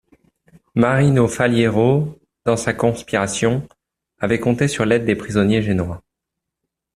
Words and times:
Marino 0.73 1.27
Faliero 1.27 2.17
dans 2.43 2.57
sa 2.57 2.73
conspiration 2.73 3.69
avait 4.17 4.39
compté 4.39 4.67
sur 4.67 4.83
l'aide 4.83 5.05
des 5.05 5.15
prisonniers 5.15 5.61
génois. 5.61 6.01